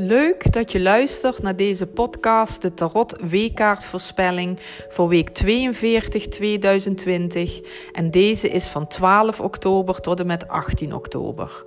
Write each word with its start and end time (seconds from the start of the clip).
Leuk 0.00 0.52
dat 0.52 0.72
je 0.72 0.80
luistert 0.80 1.42
naar 1.42 1.56
deze 1.56 1.86
podcast, 1.86 2.62
de 2.62 2.74
Tarot 2.74 3.16
Weekkaartvoorspelling 3.28 4.58
voor 4.88 5.08
week 5.08 5.28
42 5.28 6.28
2020. 6.28 7.60
En 7.92 8.10
deze 8.10 8.48
is 8.48 8.66
van 8.66 8.86
12 8.86 9.40
oktober 9.40 10.00
tot 10.00 10.20
en 10.20 10.26
met 10.26 10.48
18 10.48 10.94
oktober. 10.94 11.66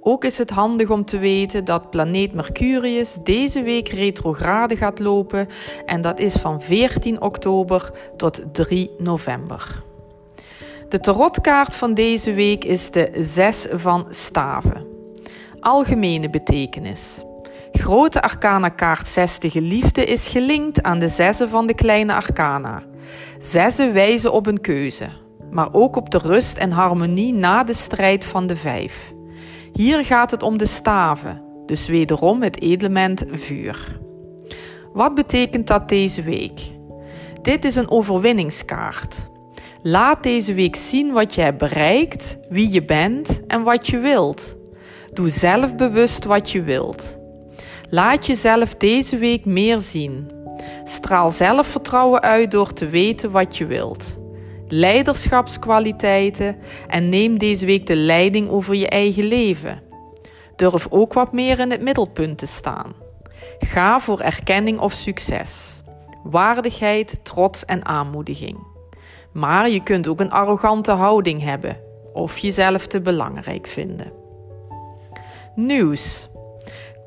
Ook 0.00 0.24
is 0.24 0.38
het 0.38 0.50
handig 0.50 0.90
om 0.90 1.04
te 1.04 1.18
weten 1.18 1.64
dat 1.64 1.90
planeet 1.90 2.32
Mercurius 2.32 3.18
deze 3.24 3.62
week 3.62 3.88
retrograde 3.88 4.76
gaat 4.76 4.98
lopen 4.98 5.48
en 5.84 6.00
dat 6.00 6.18
is 6.18 6.34
van 6.34 6.62
14 6.62 7.20
oktober 7.20 7.90
tot 8.16 8.42
3 8.52 8.90
november. 8.98 9.82
De 10.88 11.00
tarotkaart 11.00 11.74
van 11.74 11.94
deze 11.94 12.32
week 12.32 12.64
is 12.64 12.90
de 12.90 13.10
6 13.14 13.66
van 13.70 14.06
staven. 14.08 14.86
Algemene 15.60 16.30
betekenis. 16.30 17.22
Grote 17.72 18.22
arcana 18.22 18.68
kaart 18.68 19.08
60 19.08 19.54
liefde 19.54 20.04
is 20.04 20.28
gelinkt 20.28 20.82
aan 20.82 20.98
de 20.98 21.08
zessen 21.08 21.48
van 21.48 21.66
de 21.66 21.74
kleine 21.74 22.14
arcana. 22.14 22.82
Zessen 23.38 23.92
wijzen 23.92 24.32
op 24.32 24.46
een 24.46 24.60
keuze, 24.60 25.08
maar 25.50 25.68
ook 25.72 25.96
op 25.96 26.10
de 26.10 26.18
rust 26.18 26.58
en 26.58 26.70
harmonie 26.70 27.34
na 27.34 27.64
de 27.64 27.74
strijd 27.74 28.24
van 28.24 28.46
de 28.46 28.56
vijf. 28.56 29.12
Hier 29.72 30.04
gaat 30.04 30.30
het 30.30 30.42
om 30.42 30.58
de 30.58 30.66
staven, 30.66 31.42
dus 31.66 31.86
wederom 31.86 32.42
het 32.42 32.60
element 32.60 33.24
vuur. 33.28 34.00
Wat 34.92 35.14
betekent 35.14 35.66
dat 35.66 35.88
deze 35.88 36.22
week? 36.22 36.60
Dit 37.42 37.64
is 37.64 37.76
een 37.76 37.90
overwinningskaart. 37.90 39.28
Laat 39.82 40.22
deze 40.22 40.54
week 40.54 40.76
zien 40.76 41.12
wat 41.12 41.34
jij 41.34 41.56
bereikt, 41.56 42.38
wie 42.48 42.72
je 42.72 42.84
bent 42.84 43.40
en 43.46 43.62
wat 43.62 43.86
je 43.86 43.98
wilt. 43.98 44.56
Doe 45.12 45.30
zelf 45.30 45.76
bewust 45.76 46.24
wat 46.24 46.50
je 46.50 46.62
wilt. 46.62 47.19
Laat 47.90 48.26
jezelf 48.26 48.74
deze 48.74 49.18
week 49.18 49.44
meer 49.44 49.78
zien. 49.78 50.30
Straal 50.84 51.30
zelfvertrouwen 51.30 52.20
uit 52.20 52.50
door 52.50 52.72
te 52.72 52.88
weten 52.88 53.30
wat 53.30 53.56
je 53.56 53.66
wilt. 53.66 54.16
Leiderschapskwaliteiten 54.66 56.56
en 56.86 57.08
neem 57.08 57.38
deze 57.38 57.66
week 57.66 57.86
de 57.86 57.96
leiding 57.96 58.48
over 58.48 58.74
je 58.74 58.88
eigen 58.88 59.24
leven. 59.24 59.82
Durf 60.56 60.86
ook 60.90 61.12
wat 61.12 61.32
meer 61.32 61.58
in 61.58 61.70
het 61.70 61.82
middelpunt 61.82 62.38
te 62.38 62.46
staan. 62.46 62.92
Ga 63.58 64.00
voor 64.00 64.20
erkenning 64.20 64.78
of 64.78 64.92
succes. 64.92 65.82
Waardigheid, 66.22 67.20
trots 67.22 67.64
en 67.64 67.84
aanmoediging. 67.84 68.58
Maar 69.32 69.68
je 69.68 69.82
kunt 69.82 70.08
ook 70.08 70.20
een 70.20 70.32
arrogante 70.32 70.90
houding 70.90 71.42
hebben 71.42 71.80
of 72.12 72.38
jezelf 72.38 72.86
te 72.86 73.00
belangrijk 73.00 73.66
vinden. 73.66 74.12
Nieuws. 75.54 76.28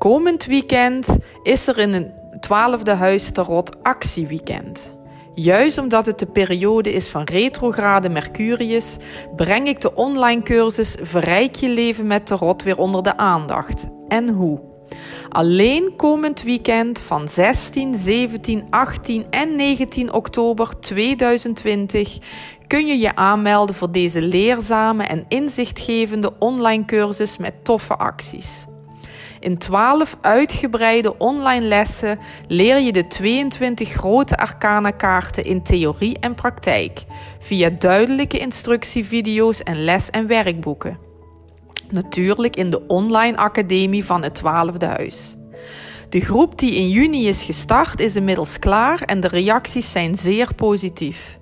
Komend 0.04 0.44
weekend 0.44 1.18
is 1.42 1.66
er 1.66 1.78
in 1.78 1.92
een 1.92 2.12
twaalfde 2.40 2.90
huis 2.90 3.30
tarot 3.30 3.82
actieweekend. 3.82 4.92
Juist 5.34 5.78
omdat 5.78 6.06
het 6.06 6.18
de 6.18 6.26
periode 6.26 6.92
is 6.92 7.08
van 7.08 7.22
retrograde 7.22 8.08
Mercurius, 8.08 8.96
breng 9.36 9.68
ik 9.68 9.80
de 9.80 9.94
online 9.94 10.42
cursus 10.42 10.96
Verrijk 11.00 11.54
je 11.54 11.68
leven 11.68 12.06
met 12.06 12.26
tarot 12.26 12.62
weer 12.62 12.78
onder 12.78 13.02
de 13.02 13.16
aandacht. 13.16 13.86
En 14.08 14.28
hoe? 14.28 14.60
Alleen 15.28 15.96
komend 15.96 16.42
weekend 16.42 16.98
van 16.98 17.28
16, 17.28 17.94
17, 17.94 18.66
18 18.70 19.26
en 19.30 19.56
19 19.56 20.12
oktober 20.12 20.80
2020 20.80 22.18
kun 22.66 22.86
je 22.86 22.98
je 22.98 23.16
aanmelden 23.16 23.74
voor 23.74 23.92
deze 23.92 24.22
leerzame 24.22 25.04
en 25.04 25.24
inzichtgevende 25.28 26.32
online 26.38 26.84
cursus 26.84 27.36
met 27.36 27.64
toffe 27.64 27.94
acties. 27.94 28.66
In 29.44 29.58
12 29.58 30.16
uitgebreide 30.20 31.18
online 31.18 31.66
lessen 31.66 32.18
leer 32.48 32.80
je 32.80 32.92
de 32.92 33.06
22 33.06 33.88
grote 33.88 34.36
arcana 34.36 34.90
kaarten 34.90 35.44
in 35.44 35.62
theorie 35.62 36.18
en 36.18 36.34
praktijk 36.34 37.04
via 37.38 37.70
duidelijke 37.70 38.38
instructievideo's 38.38 39.62
en 39.62 39.84
les- 39.84 40.10
en 40.10 40.26
werkboeken. 40.26 40.98
Natuurlijk 41.88 42.56
in 42.56 42.70
de 42.70 42.86
online 42.86 43.36
academie 43.36 44.04
van 44.04 44.22
het 44.22 44.42
12e 44.42 44.86
huis. 44.86 45.36
De 46.08 46.20
groep 46.20 46.58
die 46.58 46.74
in 46.74 46.88
juni 46.88 47.28
is 47.28 47.42
gestart 47.42 48.00
is 48.00 48.16
inmiddels 48.16 48.58
klaar 48.58 49.02
en 49.02 49.20
de 49.20 49.28
reacties 49.28 49.90
zijn 49.90 50.14
zeer 50.14 50.54
positief. 50.54 51.38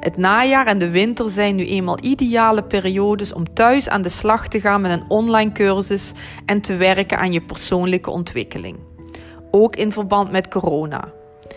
Het 0.00 0.16
najaar 0.16 0.66
en 0.66 0.78
de 0.78 0.90
winter 0.90 1.30
zijn 1.30 1.56
nu 1.56 1.66
eenmaal 1.66 1.98
ideale 2.00 2.62
periodes 2.62 3.32
om 3.32 3.54
thuis 3.54 3.88
aan 3.88 4.02
de 4.02 4.08
slag 4.08 4.48
te 4.48 4.60
gaan 4.60 4.80
met 4.80 4.90
een 4.90 5.04
online 5.08 5.52
cursus 5.52 6.12
en 6.46 6.60
te 6.60 6.76
werken 6.76 7.18
aan 7.18 7.32
je 7.32 7.40
persoonlijke 7.40 8.10
ontwikkeling. 8.10 8.76
Ook 9.50 9.76
in 9.76 9.92
verband 9.92 10.30
met 10.30 10.48
corona 10.48 11.12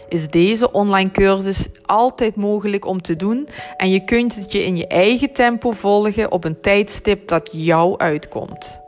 is 0.10 0.30
deze 0.30 0.72
online 0.72 1.12
cursus 1.12 1.68
altijd 1.86 2.36
mogelijk 2.36 2.86
om 2.86 3.02
te 3.02 3.16
doen 3.16 3.48
en 3.78 3.90
je 3.90 4.04
kunt 4.04 4.36
het 4.36 4.52
je 4.52 4.64
in 4.64 4.78
je 4.78 4.88
eigen 4.88 5.34
tempo 5.34 5.72
volgen 5.72 6.32
op 6.32 6.44
een 6.44 6.62
tijdstip 6.62 7.28
dat 7.28 7.50
jou 7.54 7.98
uitkomt. 7.98 8.82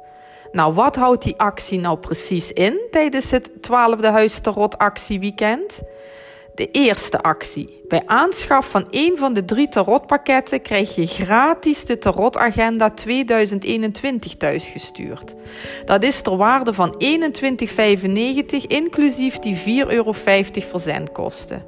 Nou, 0.51 0.73
wat 0.73 0.95
houdt 0.95 1.23
die 1.23 1.37
actie 1.37 1.79
nou 1.79 1.97
precies 1.97 2.51
in 2.51 2.79
tijdens 2.91 3.31
het 3.31 3.51
12e 3.51 4.01
Huis 4.01 4.39
Tarot 4.39 4.77
actieweekend? 4.77 5.81
De 6.55 6.71
eerste 6.71 7.19
actie. 7.19 7.81
Bij 7.87 8.03
aanschaf 8.05 8.69
van 8.69 8.87
een 8.89 9.17
van 9.17 9.33
de 9.33 9.45
drie 9.45 9.67
tarotpakketten 9.67 10.61
krijg 10.61 10.95
je 10.95 11.07
gratis 11.07 11.85
de 11.85 11.97
Tarotagenda 11.97 12.89
2021 12.89 14.35
thuisgestuurd. 14.35 15.35
Dat 15.85 16.03
is 16.03 16.21
ter 16.21 16.37
waarde 16.37 16.73
van 16.73 16.95
21,95 17.03 18.67
inclusief 18.67 19.39
die 19.39 19.85
4,50 19.85 19.91
euro 19.91 20.11
verzendkosten. 20.51 21.63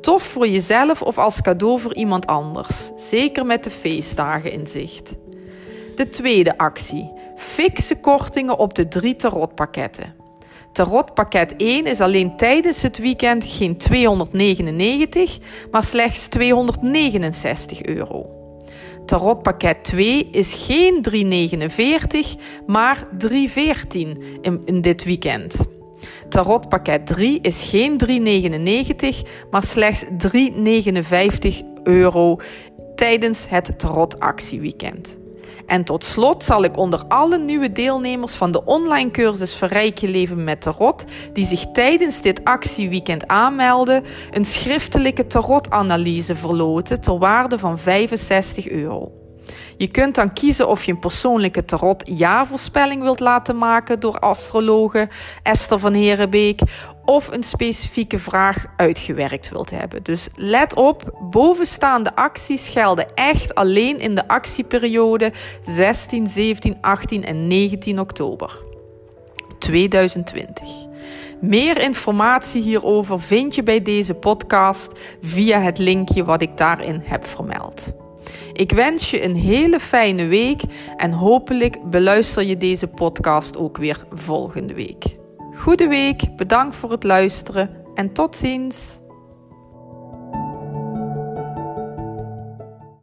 Tof 0.00 0.22
voor 0.22 0.48
jezelf 0.48 1.02
of 1.02 1.18
als 1.18 1.42
cadeau 1.42 1.80
voor 1.80 1.94
iemand 1.94 2.26
anders, 2.26 2.90
zeker 2.96 3.46
met 3.46 3.64
de 3.64 3.70
feestdagen 3.70 4.52
in 4.52 4.66
zicht. 4.66 5.14
De 5.94 6.08
tweede 6.08 6.58
actie. 6.58 7.12
Fikse 7.36 8.00
kortingen 8.00 8.58
op 8.58 8.74
de 8.74 8.88
drie 8.88 9.14
tarotpakketten. 9.14 10.21
Tarotpakket 10.72 11.54
1 11.56 11.86
is 11.86 12.00
alleen 12.00 12.36
tijdens 12.36 12.82
het 12.82 12.98
weekend 12.98 13.44
geen 13.44 13.76
299, 13.76 15.38
maar 15.70 15.82
slechts 15.82 16.28
269 16.28 17.82
euro. 17.82 18.26
Tarotpakket 19.06 19.84
2 19.84 20.28
is 20.30 20.64
geen 20.66 21.02
349, 21.02 22.34
maar 22.66 23.08
314 23.18 24.22
in, 24.64 24.80
dit 24.80 25.04
weekend. 25.04 25.56
Tarotpakket 26.28 27.06
3 27.06 27.38
is 27.40 27.62
geen 27.62 27.96
399, 27.98 29.22
maar 29.50 29.62
slechts 29.62 30.04
359 30.18 31.62
euro 31.82 32.36
tijdens 32.94 33.48
het 33.48 33.78
Tarot 33.78 34.20
actieweekend. 34.20 35.16
En 35.66 35.84
tot 35.84 36.04
slot 36.04 36.44
zal 36.44 36.64
ik 36.64 36.76
onder 36.76 37.04
alle 37.08 37.38
nieuwe 37.38 37.72
deelnemers 37.72 38.34
van 38.34 38.52
de 38.52 38.64
online 38.64 39.10
cursus 39.10 39.54
Verrijk 39.54 39.98
je 39.98 40.08
leven 40.08 40.44
met 40.44 40.62
tarot, 40.62 41.04
die 41.32 41.44
zich 41.44 41.64
tijdens 41.72 42.22
dit 42.22 42.44
actieweekend 42.44 43.28
aanmelden, 43.28 44.04
een 44.30 44.44
schriftelijke 44.44 45.26
tarotanalyse 45.26 46.34
verloten 46.34 47.00
ter 47.00 47.18
waarde 47.18 47.58
van 47.58 47.78
65 47.78 48.68
euro. 48.68 49.12
Je 49.76 49.88
kunt 49.88 50.14
dan 50.14 50.32
kiezen 50.32 50.68
of 50.68 50.84
je 50.84 50.92
een 50.92 50.98
persoonlijke 50.98 51.64
tarot 51.64 52.10
jaarvoorspelling 52.14 53.02
wilt 53.02 53.20
laten 53.20 53.58
maken 53.58 54.00
door 54.00 54.18
astrologe 54.18 55.08
Esther 55.42 55.78
van 55.78 55.94
Herenbeek 55.94 56.60
of 57.04 57.28
een 57.28 57.42
specifieke 57.42 58.18
vraag 58.18 58.66
uitgewerkt 58.76 59.48
wilt 59.48 59.70
hebben. 59.70 60.02
Dus 60.02 60.28
let 60.34 60.74
op, 60.74 61.26
bovenstaande 61.30 62.14
acties 62.14 62.68
gelden 62.68 63.14
echt 63.14 63.54
alleen 63.54 63.98
in 63.98 64.14
de 64.14 64.28
actieperiode 64.28 65.32
16, 65.62 66.26
17, 66.26 66.78
18 66.80 67.24
en 67.24 67.46
19 67.46 68.00
oktober 68.00 68.62
2020. 69.58 70.68
Meer 71.40 71.82
informatie 71.82 72.62
hierover 72.62 73.20
vind 73.20 73.54
je 73.54 73.62
bij 73.62 73.82
deze 73.82 74.14
podcast 74.14 74.98
via 75.20 75.60
het 75.60 75.78
linkje 75.78 76.24
wat 76.24 76.42
ik 76.42 76.56
daarin 76.56 77.00
heb 77.04 77.26
vermeld. 77.26 77.92
Ik 78.52 78.72
wens 78.72 79.10
je 79.10 79.24
een 79.24 79.36
hele 79.36 79.80
fijne 79.80 80.26
week 80.26 80.62
en 80.96 81.12
hopelijk 81.12 81.90
beluister 81.90 82.42
je 82.42 82.56
deze 82.56 82.86
podcast 82.86 83.56
ook 83.56 83.76
weer 83.76 84.04
volgende 84.10 84.74
week. 84.74 85.20
Goede 85.56 85.88
week, 85.88 86.36
bedankt 86.36 86.76
voor 86.76 86.90
het 86.90 87.02
luisteren 87.02 87.70
en 87.94 88.12
tot 88.12 88.36
ziens. 88.36 89.01